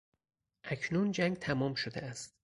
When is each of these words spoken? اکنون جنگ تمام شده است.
اکنون 0.63 1.11
جنگ 1.11 1.37
تمام 1.37 1.73
شده 1.75 1.99
است. 2.01 2.35